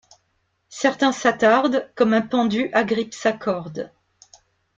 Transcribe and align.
Certains 0.71 1.11
s’attardent, 1.11 1.91
comme 1.93 2.15
un 2.15 2.23
pendu 2.23 2.71
agrippe 2.73 3.13
sa 3.13 3.33
corde. 3.33 3.91